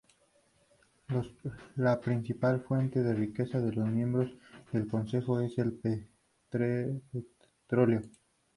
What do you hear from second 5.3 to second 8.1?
es el petróleo.